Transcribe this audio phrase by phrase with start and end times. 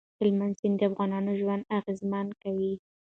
[0.19, 2.73] هلمند سیند د افغانانو ژوند اغېزمن کوي.